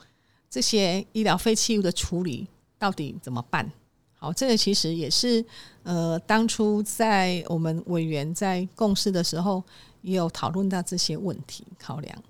[0.48, 2.46] 这些医疗废弃物的处理
[2.78, 3.70] 到底怎么办？
[4.18, 5.44] 好，这个其实也是
[5.82, 9.62] 呃，当初在我们委员在共事的时候，
[10.00, 12.22] 也有讨论到这些问题考量。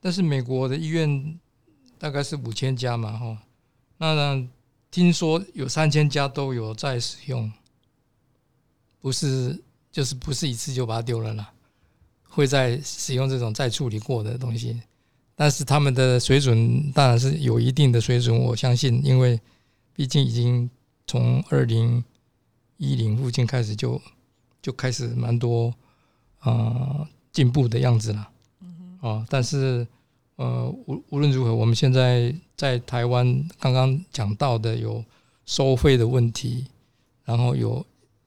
[0.00, 1.38] 但是美国的医院
[1.98, 3.38] 大概是五千家嘛，哈，
[3.98, 4.46] 那
[4.90, 7.50] 听说有三千家都有在使用，
[9.00, 11.52] 不是就是不是一次就把它丢了啦，
[12.28, 14.80] 会在使用这种再处理过的东西，
[15.34, 19.40] 但是他们的水准当然是有一定的水准，我相信，因为
[19.94, 20.70] 毕竟已经
[21.06, 22.04] 从二零
[22.76, 24.00] 一零附近开始就
[24.62, 25.74] 就开始蛮多
[26.38, 28.30] 啊进步的样子了，
[29.00, 29.86] 啊，但是。
[30.36, 35.04] 呃，无无论如何，我们现在在台湾刚刚讲到的有
[35.44, 36.64] 收费的问题，
[37.26, 37.84] 然后有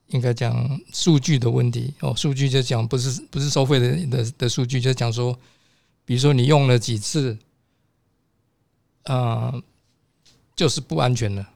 [0.10, 2.14] 应该讲数据的问题哦。
[2.16, 5.36] 数据就讲不是不是收费的的的数据，就讲说，
[6.06, 7.36] 比如说你用了几次，
[9.06, 9.52] 啊，
[10.56, 11.50] 就是不安全了。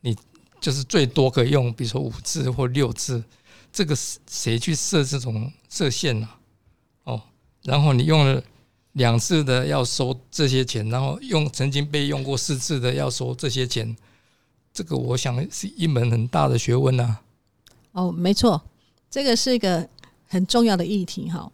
[0.00, 0.16] 你
[0.60, 3.22] 就是最多可以用，比如说五次或六次，
[3.72, 3.96] 这个
[4.28, 6.28] 谁去设这种设限呢？
[7.04, 7.20] 哦，
[7.62, 8.42] 然后你用了。
[8.94, 13.96] 两次的要收这些钱，然后用曾经被用过四次的要收这些钱，
[14.72, 17.18] 这个我想是一门很大的学问呐。
[17.92, 18.60] 哦，没错，
[19.08, 19.88] 这个是一个
[20.26, 21.48] 很重要的议题哈。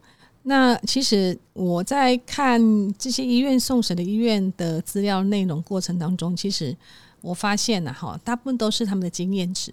[0.44, 2.58] 那其实我在看
[2.94, 6.74] 这些医院送审的医院的资料内容过程当中，其实
[7.26, 9.70] 我发现了哈，大部分都是他们的经验值。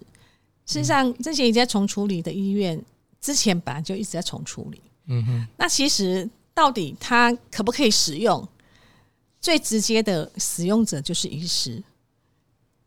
[0.66, 2.82] 事实上，这些已经在重处理的医院
[3.20, 4.80] 之前本来就一直在重处理。
[5.06, 6.28] 嗯哼，那其实。
[6.56, 8.48] 到底它可不可以使用？
[9.40, 11.82] 最直接的使用者就是医师。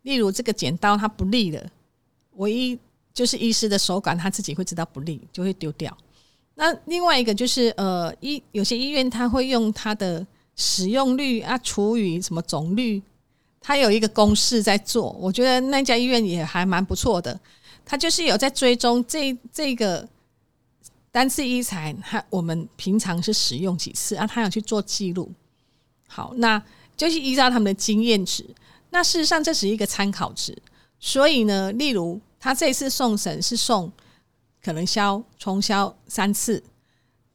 [0.04, 1.70] 例如，这个剪刀它不利了，
[2.36, 2.80] 唯一
[3.14, 5.96] 就是医师的手感他自己会知道不利，就会丢掉。
[6.56, 10.26] 那另外一个就是，呃，医有些医院他会用它的
[10.56, 13.04] 使用率啊除以什么总率，
[13.62, 15.12] 他有一个公式在做。
[15.20, 17.40] 我觉得那家医院也还蛮不错的，
[17.86, 20.08] 他就是有在追踪这这个。
[21.10, 24.28] 单次医材，他我们平常是使用几次啊？
[24.28, 25.32] 他有去做记录。
[26.08, 26.62] 好，那
[26.96, 28.46] 就是依照他们的经验值。
[28.92, 30.56] 那事实上这是一个参考值，
[31.00, 33.92] 所以呢，例如他这次送审是送
[34.62, 36.64] 可能销重销三次，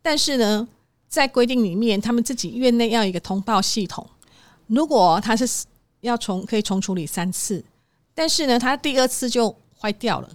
[0.01, 0.69] 但是呢，
[1.09, 4.09] 在规定里面，他们自己院内要一个通报系统。
[4.69, 5.65] 如果他是
[6.03, 7.65] 要重可以重处理三次，
[8.15, 10.31] 但是呢，他第二次就坏掉了。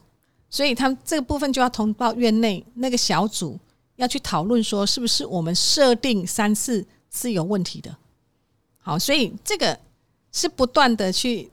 [0.49, 3.59] 所以他们这个部分就要通报院内那个小组，
[3.97, 7.95] 要去讨论说是不是我们设定三次是有问题的。
[8.79, 9.77] 好，所以这个
[10.31, 11.49] 是不断的去，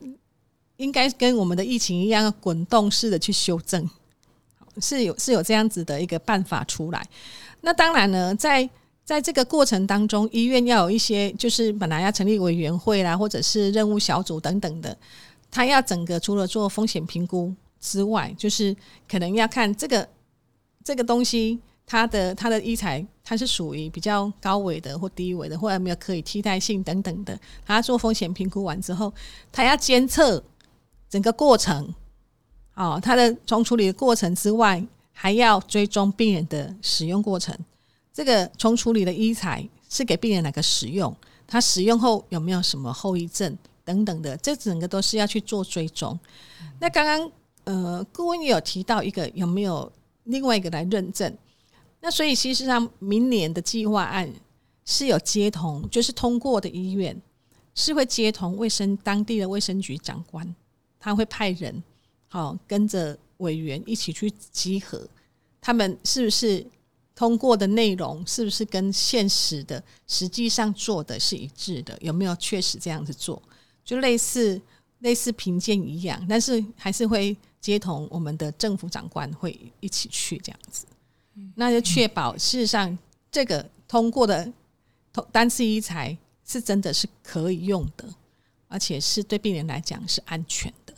[0.77, 3.89] 应该跟我们的疫情一样，滚动式的去修正，
[4.81, 7.05] 是有是有这样子的一个办法出来。
[7.59, 8.69] 那当然呢，在
[9.05, 14.97] 在这个过程当中，医院要有一些就是本来要成立委员会啦，或者是任务小组等等的，
[15.49, 17.53] 他要整个除了做风险评估。
[17.77, 18.75] 之外，就是
[19.07, 20.09] 可能要看这个
[20.83, 27.39] 这个东西，它的它的医材，它是属于比较高危的或低危的，或者没有可以替代性等等的。
[27.63, 29.13] 他做风险评估完之后，
[29.51, 30.43] 他要监测
[31.07, 31.93] 整个过程，
[32.73, 37.55] 哦，他的从处理的过程之外，还要追踪病人的使用过程。
[38.15, 41.15] 这个从处理的医材是给病人哪个使用？
[41.45, 44.35] 他使用后有没有什么后遗症等等的？
[44.37, 46.17] 这整个都是要去做追踪。
[46.79, 47.31] 那刚刚。
[47.65, 49.91] 呃，顾问也有提到一个有没有
[50.25, 51.35] 另外一个来认证？
[51.99, 54.31] 那所以其实上明年的计划案
[54.85, 57.19] 是有接同，就是通过的医院
[57.73, 60.55] 是会接同卫生当地的卫生局长官，
[60.99, 61.83] 他会派人
[62.27, 65.07] 好跟着委员一起去集合，
[65.59, 66.63] 他们是不是
[67.15, 71.97] 通过的内容是不是跟现实的实际上做的是一致的？
[72.01, 73.41] 有没有确实这样子做？
[73.83, 74.61] 就类似
[74.99, 77.35] 类似评鉴一样，但是还是会。
[77.65, 80.85] 接同我们的政府长官会一起去这样子，
[81.55, 82.95] 那就确保事实上
[83.31, 84.53] 这个通过的
[85.31, 88.07] 单次医材是真的是可以用的，
[88.67, 90.93] 而且是对病人来讲是安全的。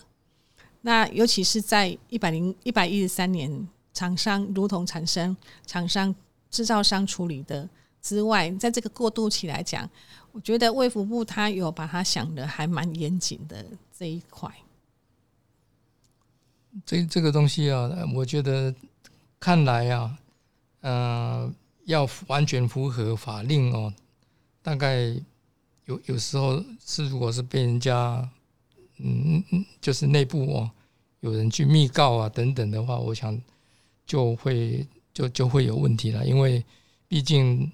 [0.81, 3.65] 那尤其是在一百零一百一十三年，
[3.97, 5.35] 厂商如同产生
[5.65, 6.13] 厂商
[6.51, 7.67] 制造商处理的
[7.99, 9.89] 之外，在这个过渡期来讲，
[10.31, 14.53] 我觉得卫福部他有把它想的还蛮严谨的这一块。
[16.85, 18.71] 这这个东西啊，我觉得
[19.39, 20.15] 看来啊，
[20.81, 21.51] 呃，
[21.85, 23.91] 要完全符合法令哦，
[24.61, 25.19] 大概
[25.85, 28.29] 有有时候是如果是被人家
[28.97, 30.69] 嗯嗯，就是内部哦
[31.21, 33.35] 有人去密告啊等等的话，我想
[34.07, 34.83] 就会
[35.13, 36.63] 就就会有问题了，因为
[37.07, 37.71] 毕竟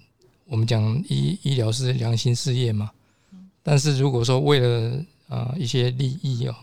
[0.48, 2.92] 我们讲医医疗是良心事业嘛，
[3.62, 6.56] 但是如果说为了啊一些利益哦。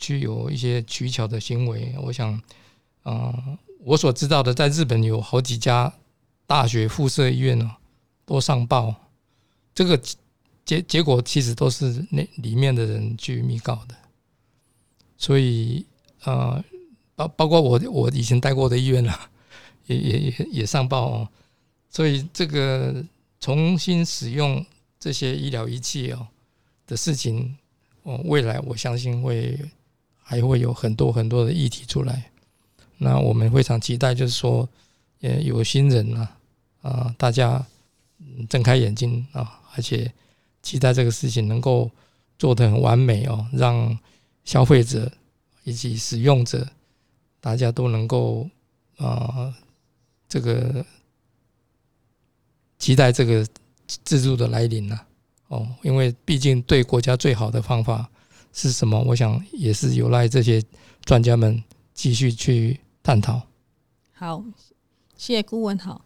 [0.00, 2.40] 去有一些取巧的行为，我想，
[3.02, 5.92] 啊，我所知道的，在日本有好几家
[6.46, 7.68] 大学附设医院呢，
[8.24, 8.94] 都上报，
[9.74, 10.00] 这个
[10.64, 13.94] 结结果其实都是那里面的人去密告的。
[15.16, 15.84] 所以
[16.22, 16.62] 呃，
[17.18, 19.28] 包包括我我以前待过的医院啊，
[19.86, 21.28] 也也也也上报哦。
[21.90, 23.04] 所以这个
[23.40, 24.64] 重新使用
[25.00, 26.28] 这些医疗仪器哦
[26.86, 27.56] 的事情，
[28.04, 29.58] 哦，未来我相信会
[30.22, 32.30] 还会有很多很多的议题出来。
[32.98, 34.68] 那我们非常期待，就是说，
[35.22, 36.36] 呃，有心人啊，
[36.82, 37.66] 啊，大家
[38.48, 40.12] 睁开眼睛啊，而且
[40.62, 41.90] 期待这个事情能够
[42.38, 43.98] 做得很完美哦，让
[44.44, 45.10] 消费者
[45.64, 46.66] 以及使用者
[47.40, 48.48] 大家都能够
[48.96, 49.54] 啊，
[50.28, 50.84] 这个
[52.78, 53.46] 期待这个
[54.04, 54.98] 制度的来临呢，
[55.48, 58.08] 哦，因为毕竟对国家最好的方法
[58.52, 59.00] 是什么？
[59.02, 60.62] 我想也是有赖这些
[61.04, 61.62] 专家们
[61.94, 62.80] 继续去。
[63.00, 63.40] 探讨
[64.12, 64.44] 好，
[65.16, 65.78] 谢谢顾问。
[65.78, 66.04] 好，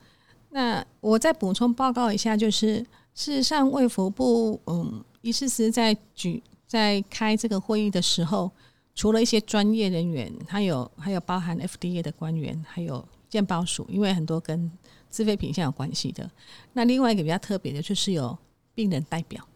[0.50, 2.76] 那我再补充报告一下，就是
[3.12, 8.52] 事实上，卫福部嗯，医师师在举在开这个会议的时候，
[8.94, 14.70] 除了一些专业人员，还有还有包含 FDA 的官员，还有健保署，因为很多跟
[15.08, 16.30] 自费品项有关系的。
[16.72, 18.38] 那另外一个比较特别的，就是有
[18.74, 19.46] 病人代表，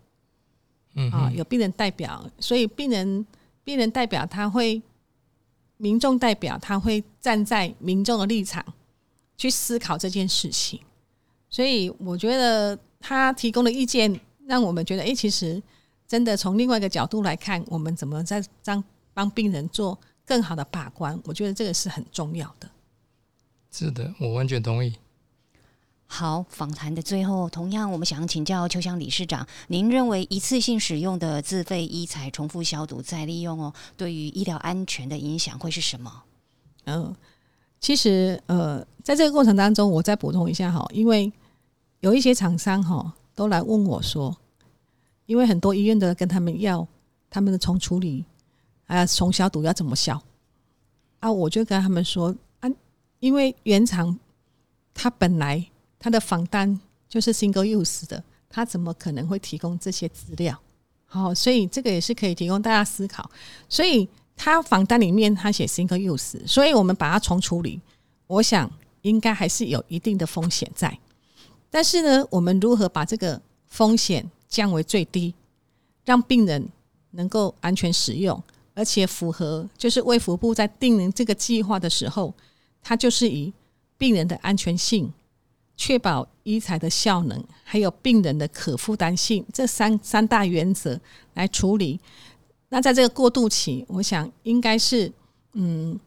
[0.94, 3.26] 嗯啊，有病人代表，所以病人
[3.64, 4.82] 病人代表他会。
[5.78, 8.64] 民众代表他会站在民众的立场
[9.36, 10.80] 去思考这件事情，
[11.50, 15.62] 所以我觉得他提供的意见让我们觉得，哎，其实
[16.08, 18.82] 真的从另外一个角度来看，我们怎么在帮
[19.16, 22.68] 帮病人做更好的把关，我觉得这个是很重要的。
[23.72, 24.92] 是的，我完全同意。
[26.06, 36.22] 好，访谈的最后，同样我们想请教邱香理事长，您认为一次性使用的自费医材重复消毒再利用哦，对于医疗安全的影响会是什么？
[36.84, 37.16] 嗯，
[37.80, 41.32] 其实呃，在这个过程当中，我再补充一下哈，因为
[42.00, 44.36] 有一些厂商哈都来问我说，
[45.24, 46.86] 因为很多医院的跟他们要
[47.30, 48.24] 他们的重处理
[48.86, 50.20] 啊重消毒要怎么消
[51.20, 52.68] 啊，我就跟他们说啊，
[53.20, 54.18] 因为原厂
[54.94, 55.64] 它本来。
[55.98, 56.78] 他的访单
[57.08, 60.56] 就是 single use 的，他怎么可能会提供这些资料？
[61.06, 63.28] 好，所以这个也是可以提供大家思考。
[63.68, 64.06] 所以
[64.36, 67.80] 他访单里面他写 single use，所以我们把它重处理，
[68.28, 68.70] 我想
[69.02, 70.96] 应该还是有一定的风险在。
[71.70, 75.34] 但是呢，我们如何把这个风险降为最低，
[76.04, 76.68] 让病人
[77.12, 78.40] 能够安全使用，
[78.76, 82.32] 而且符合就是卫福部在定这个计划的时候，
[82.80, 83.52] 它就是以
[83.98, 85.12] 病人的安全性。
[85.78, 90.98] 确保医材的效能，还有病人的可负担性，这三三大原则
[91.34, 92.00] 来处理。
[92.70, 95.12] 那在这个过渡期，我想应该是，
[95.52, 96.00] 嗯，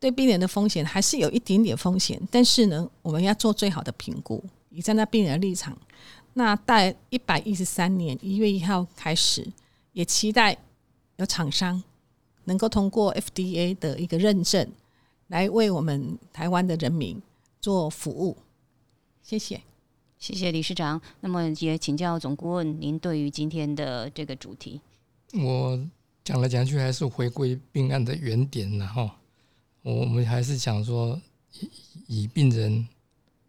[0.00, 5.78] 对病人的风险还是有一点点风险，但是呢，我们要做最好的评估，以站在病人的立场。
[6.32, 9.46] 那在一百一十三年一月一号开始，
[9.92, 10.58] 也期待
[11.18, 11.80] 有厂商
[12.44, 14.70] 能够通过 FDA 的一个认证，
[15.28, 17.20] 来为我们台湾的人民
[17.60, 18.36] 做服务。
[19.22, 19.62] 谢谢，
[20.18, 21.00] 谢谢理事长。
[21.20, 24.80] 那么也请教总顾问，您对于今天的这个主题，
[25.32, 25.80] 我
[26.22, 29.10] 讲来讲去还是回归病案的原点然后
[29.82, 31.20] 我们还是想说
[31.58, 31.70] 以
[32.06, 32.86] 以病人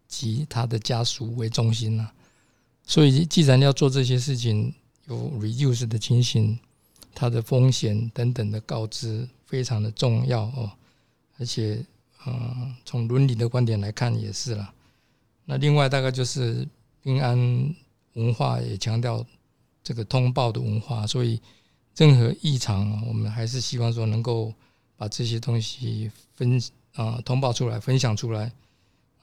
[0.08, 2.10] 及他的家属为中心呐。
[2.84, 4.72] 所以既然要做这些事情，
[5.06, 6.58] 有 reduce 的情形，
[7.16, 10.70] 它的风险等等的告知非常的重要哦。
[11.38, 11.82] 而且，
[12.26, 14.72] 嗯，从伦理的观点来看也是了。
[15.46, 16.68] 那另外大概就是
[17.02, 17.74] 平安
[18.12, 19.24] 文化也强调
[19.82, 21.40] 这个通报的文化，所以
[21.96, 24.52] 任何异常，我们还是希望说能够
[24.96, 26.60] 把这些东西分
[26.94, 28.52] 啊通报出来，分享出来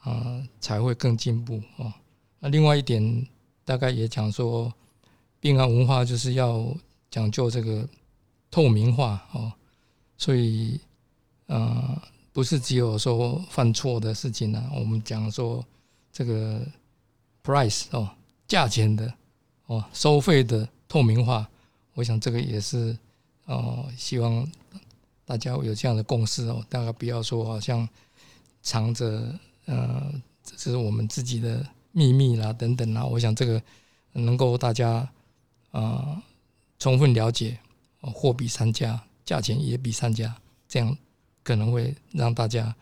[0.02, 1.94] 啊，才会更进步啊。
[2.40, 3.28] 那另外一点，
[3.66, 4.74] 大概也讲说，
[5.40, 6.76] 病安文化就是要
[7.14, 7.88] 讲究这个
[8.50, 9.54] 透明化哦，
[10.18, 10.82] 所以
[11.46, 12.02] 啊，
[12.32, 15.64] 不是只有说犯错的事情呢，我们讲说。
[16.16, 16.64] 这个
[17.44, 18.08] price 哦，
[18.48, 19.12] 价钱的
[19.66, 21.50] 哦，收费的透明化，
[21.96, 22.96] 我想这个也是
[23.46, 24.48] 哦，希望
[25.26, 27.90] 大家有这样的共识哦，大家不要说好像
[28.62, 29.34] 藏着
[29.66, 33.60] 呃，这是我们自己的秘密啦等等啦，我想这个
[34.12, 35.10] 能够大家
[35.72, 36.22] 啊
[36.84, 37.58] 充分了解，
[38.02, 40.36] 货比三家，价钱也比三家，
[40.68, 40.98] 这样
[41.42, 42.76] 可能会让大家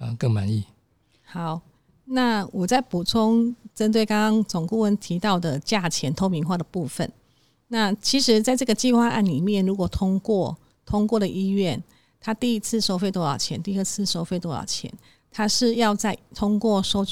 [0.00, 0.64] 啊更满意。
[1.22, 1.60] 好。
[2.06, 7.10] 那我再补充，针对刚刚总顾问提到的价钱透明化的部分，
[7.68, 11.82] 那其实在这个计划案里面，如果通过通过的医院，
[12.20, 13.62] 他第一次收费多少钱？
[13.62, 14.92] 第二次收费多少钱？
[15.30, 17.06] 他是要在通过收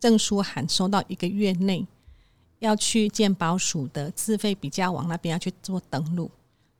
[0.00, 1.86] 证书函收到一个月内，
[2.58, 6.30] 要去健保署的自费比价网那边要去做登录，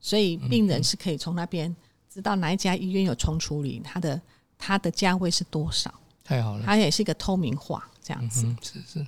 [0.01, 1.75] 所以病人是可以从那边。
[2.09, 4.23] 知道哪一家医院有重处理，它的
[4.57, 8.47] 它的价位是多少，太好了，它也是一个透明化这样子。
[8.47, 9.07] 嗯，是是。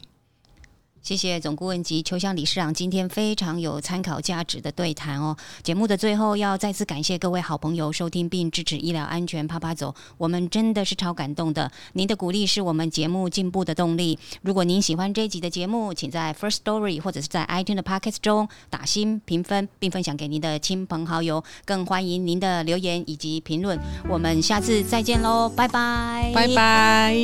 [1.06, 5.36] 谢谢总顾问及秋香理事长今天非常有参考价值的对谈哦。
[5.62, 11.70] 节目的最后要再次感谢各位好朋友收听并支持医疗安全啪啪走，我们真的是超感动的。
[11.92, 14.18] 您的鼓励是我们节目进步的动力。
[14.42, 21.44] 如果您喜欢这一集的节目，请在 First Story 或者是在 iTunes 的 Podcast 中打新评分，并分享给您的亲朋好友。
[21.64, 23.78] 更欢迎您的留言以及评论。
[24.08, 27.14] 我们下次再见喽，拜拜，拜拜，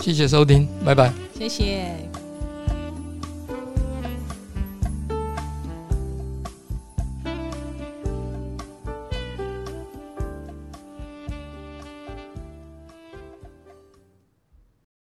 [0.00, 2.21] 谢谢收听，拜拜，谢谢。